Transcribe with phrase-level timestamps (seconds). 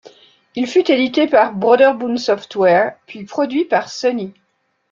[0.55, 4.33] Il fut édité par Brøderbund Software puis produit par Sony.